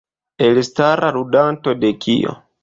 Elstara 0.45 1.11
ludanto 1.17 1.77
de 1.85 1.93
Kio? 2.07 2.35